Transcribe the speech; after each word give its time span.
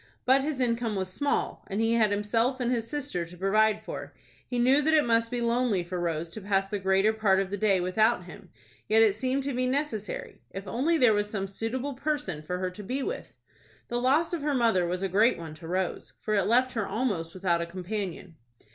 But 0.25 0.41
his 0.41 0.59
income 0.59 0.95
was 0.95 1.13
small, 1.13 1.63
and 1.67 1.79
he 1.79 1.93
had 1.93 2.09
himself 2.09 2.59
and 2.59 2.71
his 2.71 2.87
sister 2.89 3.23
to 3.23 3.37
provide 3.37 3.83
for. 3.85 4.15
He 4.47 4.57
knew 4.57 4.81
that 4.81 4.95
it 4.95 5.05
must 5.05 5.29
be 5.29 5.41
lonely 5.41 5.83
for 5.83 5.99
Rose 5.99 6.31
to 6.31 6.41
pass 6.41 6.67
the 6.67 6.79
greater 6.79 7.13
part 7.13 7.39
of 7.39 7.51
the 7.51 7.57
day 7.57 7.79
without 7.79 8.23
him; 8.23 8.49
yet 8.89 9.03
it 9.03 9.13
seemed 9.13 9.43
to 9.43 9.53
be 9.53 9.67
necessary. 9.67 10.41
If 10.49 10.67
only 10.67 10.97
there 10.97 11.13
was 11.13 11.29
some 11.29 11.47
suitable 11.47 11.93
person 11.93 12.41
for 12.41 12.57
her 12.57 12.71
to 12.71 12.81
be 12.83 13.03
with. 13.03 13.33
The 13.89 14.01
loss 14.01 14.33
of 14.33 14.41
her 14.41 14.55
mother 14.55 14.87
was 14.87 15.03
a 15.03 15.07
great 15.07 15.37
one 15.37 15.53
to 15.53 15.67
Rose, 15.67 16.13
for 16.19 16.33
it 16.33 16.45
left 16.47 16.73
her 16.73 16.87
almost 16.87 17.35
without 17.35 17.61
a 17.61 17.67
companion. 17.67 18.37